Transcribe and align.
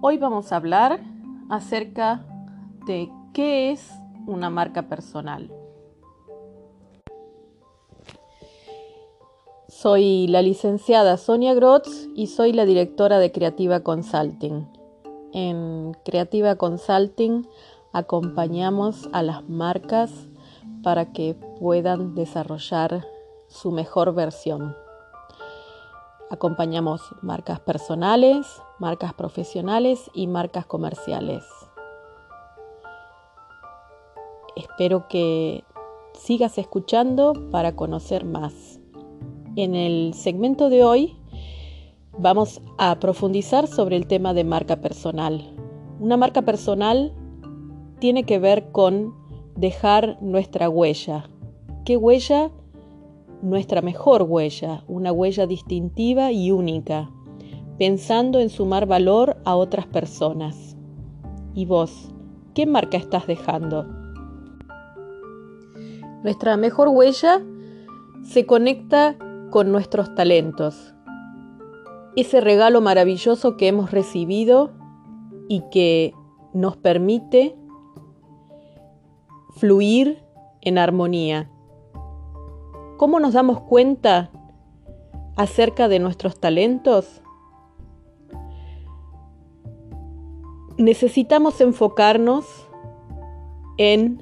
Hoy 0.00 0.16
vamos 0.16 0.52
a 0.52 0.56
hablar 0.56 1.00
acerca 1.50 2.24
de 2.86 3.10
qué 3.34 3.72
es 3.72 3.90
una 4.28 4.48
marca 4.48 4.88
personal. 4.88 5.50
Soy 9.66 10.28
la 10.28 10.40
licenciada 10.40 11.16
Sonia 11.16 11.52
Grotz 11.54 12.06
y 12.14 12.28
soy 12.28 12.52
la 12.52 12.64
directora 12.64 13.18
de 13.18 13.32
Creativa 13.32 13.80
Consulting. 13.80 14.68
En 15.32 15.96
Creativa 16.04 16.54
Consulting 16.54 17.48
acompañamos 17.92 19.08
a 19.12 19.24
las 19.24 19.48
marcas 19.48 20.12
para 20.84 21.12
que 21.12 21.34
puedan 21.58 22.14
desarrollar 22.14 23.04
su 23.48 23.72
mejor 23.72 24.14
versión. 24.14 24.76
Acompañamos 26.30 27.14
marcas 27.22 27.58
personales, 27.58 28.46
marcas 28.78 29.14
profesionales 29.14 30.10
y 30.12 30.26
marcas 30.26 30.66
comerciales. 30.66 31.42
Espero 34.54 35.08
que 35.08 35.64
sigas 36.12 36.58
escuchando 36.58 37.32
para 37.50 37.74
conocer 37.76 38.26
más. 38.26 38.78
En 39.56 39.74
el 39.74 40.12
segmento 40.12 40.68
de 40.68 40.84
hoy 40.84 41.16
vamos 42.18 42.60
a 42.76 42.98
profundizar 43.00 43.66
sobre 43.66 43.96
el 43.96 44.06
tema 44.06 44.34
de 44.34 44.44
marca 44.44 44.82
personal. 44.82 45.54
Una 45.98 46.18
marca 46.18 46.42
personal 46.42 47.14
tiene 48.00 48.24
que 48.24 48.38
ver 48.38 48.70
con 48.70 49.14
dejar 49.56 50.18
nuestra 50.20 50.68
huella. 50.68 51.30
¿Qué 51.86 51.96
huella? 51.96 52.50
Nuestra 53.42 53.82
mejor 53.82 54.22
huella, 54.22 54.84
una 54.88 55.12
huella 55.12 55.46
distintiva 55.46 56.32
y 56.32 56.50
única, 56.50 57.10
pensando 57.78 58.40
en 58.40 58.50
sumar 58.50 58.86
valor 58.86 59.36
a 59.44 59.54
otras 59.56 59.86
personas. 59.86 60.76
¿Y 61.54 61.66
vos? 61.66 62.12
¿Qué 62.54 62.66
marca 62.66 62.96
estás 62.96 63.26
dejando? 63.26 63.86
Nuestra 66.24 66.56
mejor 66.56 66.88
huella 66.88 67.42
se 68.24 68.46
conecta 68.46 69.16
con 69.50 69.70
nuestros 69.72 70.14
talentos, 70.14 70.94
ese 72.16 72.40
regalo 72.40 72.80
maravilloso 72.80 73.56
que 73.56 73.68
hemos 73.68 73.92
recibido 73.92 74.72
y 75.48 75.62
que 75.70 76.12
nos 76.52 76.76
permite 76.76 77.56
fluir 79.56 80.18
en 80.60 80.78
armonía. 80.78 81.48
¿Cómo 82.98 83.20
nos 83.20 83.32
damos 83.32 83.60
cuenta 83.60 84.28
acerca 85.36 85.86
de 85.86 86.00
nuestros 86.00 86.40
talentos? 86.40 87.22
Necesitamos 90.78 91.60
enfocarnos 91.60 92.44
en 93.76 94.20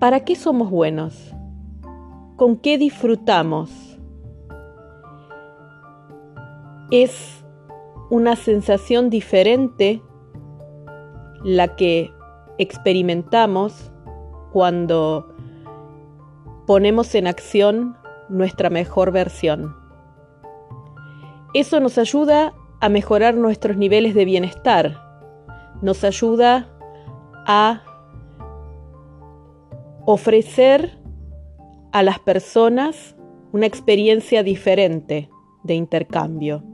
¿para 0.00 0.24
qué 0.24 0.34
somos 0.34 0.68
buenos? 0.68 1.32
¿Con 2.34 2.56
qué 2.56 2.76
disfrutamos? 2.76 4.00
Es 6.90 7.44
una 8.10 8.34
sensación 8.34 9.10
diferente 9.10 10.02
la 11.44 11.76
que 11.76 12.10
experimentamos 12.58 13.92
cuando 14.52 15.31
ponemos 16.66 17.14
en 17.14 17.26
acción 17.26 17.96
nuestra 18.28 18.70
mejor 18.70 19.12
versión. 19.12 19.76
Eso 21.54 21.80
nos 21.80 21.98
ayuda 21.98 22.54
a 22.80 22.88
mejorar 22.88 23.34
nuestros 23.34 23.76
niveles 23.76 24.14
de 24.14 24.24
bienestar, 24.24 25.00
nos 25.82 26.02
ayuda 26.04 26.68
a 27.46 27.82
ofrecer 30.06 30.98
a 31.92 32.02
las 32.02 32.18
personas 32.18 33.16
una 33.52 33.66
experiencia 33.66 34.42
diferente 34.42 35.28
de 35.62 35.74
intercambio. 35.74 36.64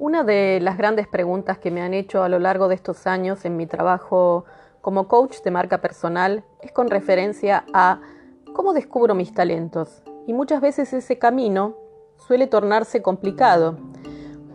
Una 0.00 0.24
de 0.24 0.60
las 0.62 0.78
grandes 0.78 1.06
preguntas 1.06 1.58
que 1.58 1.70
me 1.70 1.82
han 1.82 1.92
hecho 1.92 2.22
a 2.22 2.30
lo 2.30 2.38
largo 2.38 2.68
de 2.68 2.74
estos 2.74 3.06
años 3.06 3.44
en 3.44 3.58
mi 3.58 3.66
trabajo 3.66 4.46
como 4.80 5.08
coach 5.08 5.42
de 5.42 5.50
marca 5.50 5.82
personal 5.82 6.42
es 6.62 6.72
con 6.72 6.88
referencia 6.88 7.66
a 7.74 8.00
cómo 8.54 8.72
descubro 8.72 9.14
mis 9.14 9.34
talentos. 9.34 10.02
Y 10.26 10.32
muchas 10.32 10.62
veces 10.62 10.94
ese 10.94 11.18
camino 11.18 11.74
suele 12.16 12.46
tornarse 12.46 13.02
complicado 13.02 13.76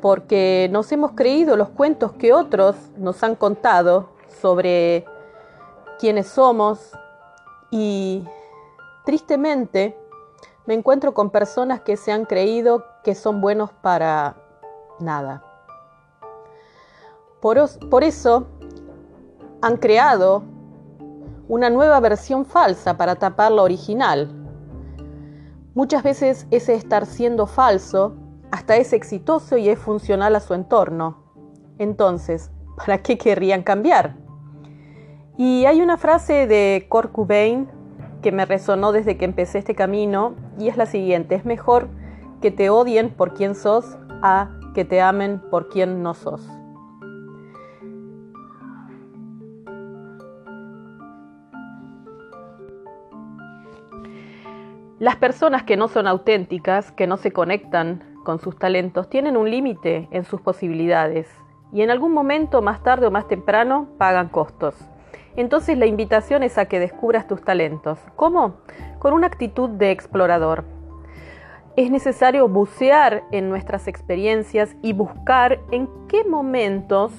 porque 0.02 0.68
nos 0.72 0.92
hemos 0.92 1.12
creído 1.12 1.58
los 1.58 1.70
cuentos 1.70 2.14
que 2.14 2.34
otros 2.34 2.76
nos 2.98 3.22
han 3.22 3.36
contado 3.36 4.10
sobre 4.42 5.06
quiénes 6.00 6.26
somos 6.26 6.92
y 7.70 8.24
tristemente 9.06 9.96
me 10.66 10.74
encuentro 10.74 11.14
con 11.14 11.30
personas 11.30 11.82
que 11.82 11.98
se 11.98 12.12
han 12.12 12.26
creído 12.26 12.84
que 13.04 13.14
son 13.14 13.42
buenos 13.42 13.72
para 13.72 14.38
nada. 15.00 15.44
Por, 17.42 18.04
eso 18.04 18.48
han 19.62 19.78
creado 19.78 20.44
una 21.48 21.70
nueva 21.70 22.00
versión 22.00 22.46
falsa 22.46 22.98
para 22.98 23.16
tapar 23.16 23.52
la 23.52 23.62
original. 23.62 24.32
Muchas 25.76 26.02
veces 26.02 26.48
ese 26.50 26.74
estar 26.74 27.06
siendo 27.06 27.46
falso 27.46 28.16
hasta 28.50 28.78
es 28.78 28.94
exitoso 28.94 29.58
y 29.58 29.70
es 29.70 29.78
funcional 29.78 30.36
a 30.36 30.40
su 30.40 30.56
entorno. 30.56 31.24
Entonces, 31.78 32.50
¿para 32.78 33.04
qué 33.04 33.18
querrían 33.18 33.62
cambiar? 33.62 34.16
Y 35.38 35.66
hay 35.66 35.82
una 35.82 35.98
frase 35.98 36.48
de 36.48 36.88
Kurt 36.90 37.12
que 38.24 38.32
me 38.32 38.46
resonó 38.46 38.92
desde 38.92 39.18
que 39.18 39.26
empecé 39.26 39.60
este 39.60 39.76
camino 39.76 40.34
y 40.58 40.70
es 40.70 40.78
la 40.78 40.88
siguiente, 40.88 41.36
es 41.36 41.46
mejor 41.46 41.90
que 42.42 42.50
te 42.50 42.72
odien 42.72 43.12
por 43.12 43.36
quien 43.36 43.54
sos 43.54 43.98
a 44.24 44.50
que 44.76 44.86
te 44.86 45.02
amen 45.02 45.42
por 45.50 45.70
quien 45.70 46.04
no 46.04 46.14
sos. 46.14 46.48
Las 55.00 55.16
personas 55.16 55.64
que 55.64 55.78
no 55.78 55.88
son 55.88 56.08
auténticas, 56.08 56.92
que 56.92 57.08
no 57.08 57.18
se 57.18 57.32
conectan 57.32 58.04
con 58.24 58.40
sus 58.40 58.58
talentos, 58.58 59.10
tienen 59.10 59.38
un 59.38 59.50
límite 59.50 60.08
en 60.12 60.26
sus 60.26 60.42
posibilidades 60.42 61.28
y 61.72 61.82
en 61.82 61.90
algún 61.90 62.14
momento, 62.14 62.62
más 62.62 62.84
tarde 62.84 63.08
o 63.08 63.12
más 63.12 63.28
temprano, 63.28 63.88
pagan 63.98 64.30
costos. 64.30 64.76
Entonces 65.38 65.78
la 65.78 65.86
invitación 65.86 66.44
es 66.44 66.58
a 66.58 66.66
que 66.66 66.80
descubras 66.80 67.28
tus 67.28 67.42
talentos. 67.42 68.00
¿Cómo? 68.16 68.58
Con 69.00 69.14
una 69.14 69.28
actitud 69.28 69.70
de 69.70 69.92
explorador 69.92 70.75
es 71.76 71.92
necesario 71.92 72.48
bucear 72.48 73.26
en 73.32 73.50
nuestras 73.50 73.88
experiencias 73.88 74.76
y 74.82 74.94
buscar 74.94 75.60
en 75.72 75.90
qué 76.08 76.24
momentos 76.24 77.12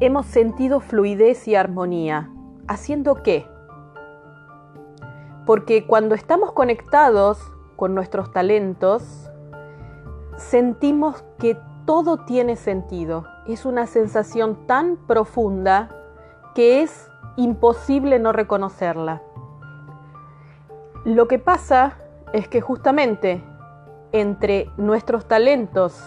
hemos 0.00 0.26
sentido 0.26 0.80
fluidez 0.80 1.46
y 1.46 1.54
armonía. 1.54 2.30
¿Haciendo 2.66 3.22
qué? 3.22 3.46
Porque 5.46 5.86
cuando 5.86 6.14
estamos 6.14 6.52
conectados 6.52 7.38
con 7.76 7.94
nuestros 7.94 8.32
talentos, 8.32 9.30
sentimos 10.36 11.22
que 11.38 11.56
todo 11.86 12.24
tiene 12.24 12.56
sentido. 12.56 13.24
Es 13.46 13.64
una 13.64 13.86
sensación 13.86 14.66
tan 14.66 14.96
profunda 14.96 15.88
que 16.56 16.82
es 16.82 17.08
imposible 17.36 18.18
no 18.18 18.32
reconocerla. 18.32 19.22
Lo 21.04 21.28
que 21.28 21.38
pasa 21.38 21.97
es 22.32 22.48
que 22.48 22.60
justamente 22.60 23.42
entre 24.12 24.70
nuestros 24.76 25.26
talentos 25.26 26.02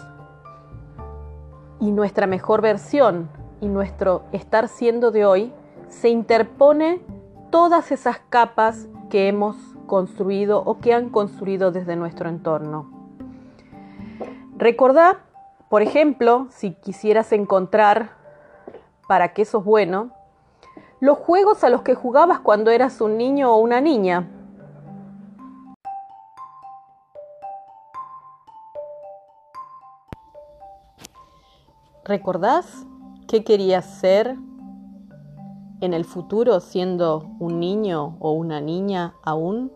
y 1.80 1.92
nuestra 1.92 2.28
mejor 2.28 2.62
versión 2.62 3.30
y 3.60 3.68
nuestro 3.68 4.24
estar 4.32 4.68
siendo 4.68 5.12
de 5.12 5.26
hoy, 5.26 5.54
se 5.88 6.10
interpone 6.10 7.02
todas 7.50 7.92
esas 7.92 8.20
capas 8.30 8.88
que 9.10 9.28
hemos 9.28 9.56
construido 9.88 10.64
o 10.64 10.80
que 10.80 10.94
han 10.94 11.10
construido 11.10 11.72
desde 11.72 11.96
nuestro 11.96 12.30
entorno. 12.30 12.90
Recordá, 14.58 15.20
por 15.70 15.82
ejemplo, 15.82 16.48
si 16.50 16.74
quisieras 16.74 17.32
encontrar 17.34 18.12
para 19.08 19.34
qué 19.34 19.44
sos 19.44 19.66
bueno, 19.66 20.12
los 21.00 21.18
juegos 21.18 21.64
a 21.64 21.70
los 21.70 21.82
que 21.82 21.96
jugabas 21.96 22.40
cuando 22.40 22.72
eras 22.72 23.02
un 23.02 23.18
niño 23.18 23.54
o 23.54 23.58
una 23.58 23.82
niña, 23.82 24.30
¿Recordás 32.12 32.66
qué 33.30 33.46
querías 33.46 33.86
ser 33.86 34.36
en 35.80 35.94
el 35.94 36.04
futuro 36.04 36.60
siendo 36.60 37.32
un 37.40 37.62
niño 37.62 38.18
o 38.20 38.34
una 38.34 38.60
niña 38.60 39.16
aún? 39.24 39.72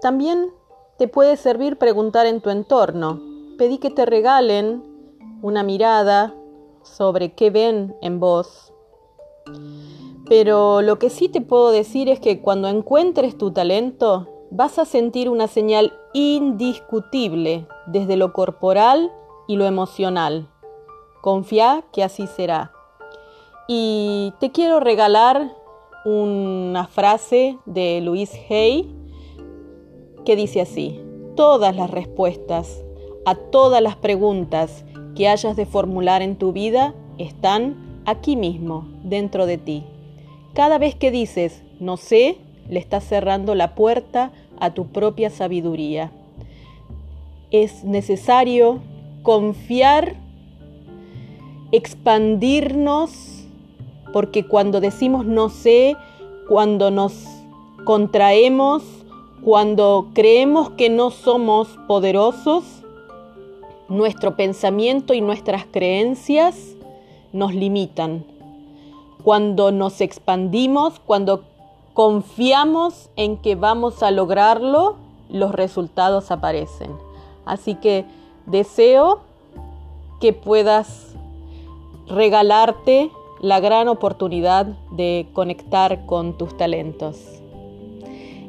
También 0.00 0.50
te 0.98 1.06
puede 1.06 1.36
servir 1.36 1.78
preguntar 1.78 2.26
en 2.26 2.40
tu 2.40 2.50
entorno. 2.50 3.20
Pedí 3.56 3.78
que 3.78 3.90
te 3.90 4.04
regalen 4.04 4.82
una 5.42 5.62
mirada 5.62 6.34
sobre 6.82 7.34
qué 7.34 7.50
ven 7.50 7.94
en 8.02 8.18
vos. 8.18 8.72
Pero 10.28 10.82
lo 10.82 10.98
que 10.98 11.08
sí 11.08 11.28
te 11.28 11.40
puedo 11.40 11.70
decir 11.70 12.08
es 12.08 12.18
que 12.18 12.42
cuando 12.42 12.66
encuentres 12.66 13.38
tu 13.38 13.52
talento, 13.52 14.26
vas 14.50 14.80
a 14.80 14.86
sentir 14.86 15.28
una 15.28 15.46
señal 15.46 15.92
indiscutible 16.14 17.68
desde 17.86 18.16
lo 18.16 18.32
corporal 18.32 19.12
y 19.46 19.56
lo 19.56 19.66
emocional. 19.66 20.48
Confía 21.22 21.84
que 21.92 22.02
así 22.02 22.26
será. 22.26 22.72
Y 23.68 24.32
te 24.40 24.52
quiero 24.52 24.80
regalar 24.80 25.52
una 26.04 26.86
frase 26.86 27.58
de 27.66 28.00
Luis 28.00 28.32
Hay 28.48 28.94
que 30.24 30.36
dice 30.36 30.60
así, 30.60 31.00
todas 31.36 31.74
las 31.74 31.90
respuestas 31.90 32.84
a 33.24 33.34
todas 33.34 33.82
las 33.82 33.96
preguntas 33.96 34.84
que 35.14 35.28
hayas 35.28 35.56
de 35.56 35.66
formular 35.66 36.22
en 36.22 36.36
tu 36.36 36.52
vida 36.52 36.94
están 37.18 38.02
aquí 38.04 38.36
mismo, 38.36 38.86
dentro 39.02 39.46
de 39.46 39.58
ti. 39.58 39.84
Cada 40.54 40.78
vez 40.78 40.94
que 40.94 41.10
dices 41.10 41.62
no 41.80 41.96
sé, 41.96 42.38
le 42.68 42.78
estás 42.78 43.04
cerrando 43.04 43.54
la 43.54 43.74
puerta 43.74 44.32
a 44.58 44.72
tu 44.74 44.86
propia 44.86 45.30
sabiduría. 45.30 46.10
Es 47.50 47.84
necesario 47.84 48.80
confiar, 49.26 50.14
expandirnos, 51.72 53.44
porque 54.12 54.46
cuando 54.46 54.80
decimos 54.80 55.26
no 55.26 55.48
sé, 55.48 55.96
cuando 56.48 56.92
nos 56.92 57.26
contraemos, 57.84 58.84
cuando 59.42 60.10
creemos 60.14 60.70
que 60.70 60.90
no 60.90 61.10
somos 61.10 61.66
poderosos, 61.88 62.62
nuestro 63.88 64.36
pensamiento 64.36 65.12
y 65.12 65.20
nuestras 65.20 65.66
creencias 65.66 66.76
nos 67.32 67.52
limitan. 67.52 68.24
Cuando 69.24 69.72
nos 69.72 70.02
expandimos, 70.02 71.00
cuando 71.00 71.42
confiamos 71.94 73.10
en 73.16 73.38
que 73.38 73.56
vamos 73.56 74.04
a 74.04 74.12
lograrlo, 74.12 74.94
los 75.28 75.50
resultados 75.50 76.30
aparecen. 76.30 76.92
Así 77.44 77.74
que 77.74 78.04
deseo 78.46 79.20
que 80.20 80.32
puedas 80.32 81.14
regalarte 82.08 83.10
la 83.40 83.60
gran 83.60 83.88
oportunidad 83.88 84.66
de 84.92 85.26
conectar 85.32 86.06
con 86.06 86.38
tus 86.38 86.56
talentos. 86.56 87.42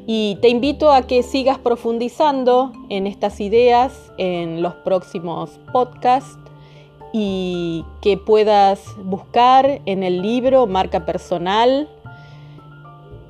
Y 0.06 0.38
te 0.40 0.48
invito 0.48 0.90
a 0.90 1.02
que 1.02 1.22
sigas 1.22 1.58
profundizando 1.58 2.72
en 2.88 3.06
estas 3.06 3.40
ideas 3.40 4.10
en 4.16 4.62
los 4.62 4.74
próximos 4.76 5.60
podcasts 5.72 6.38
y 7.12 7.84
que 8.00 8.16
puedas 8.16 8.82
buscar 9.04 9.82
en 9.84 10.02
el 10.02 10.22
libro 10.22 10.66
Marca 10.66 11.04
Personal 11.04 11.88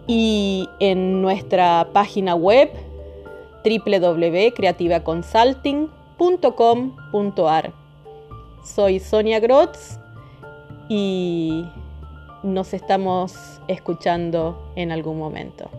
y 0.06 0.68
en 0.78 1.20
nuestra 1.20 1.88
página 1.92 2.34
web 2.36 2.70
Soy 8.64 8.98
Sonia 8.98 9.38
Grotz 9.38 10.00
y 10.88 11.64
nos 12.42 12.74
estamos 12.74 13.60
escuchando 13.68 14.72
en 14.74 14.90
algún 14.90 15.16
momento. 15.16 15.70